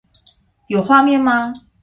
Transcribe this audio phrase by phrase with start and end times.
[0.65, 1.53] 有畫面嗎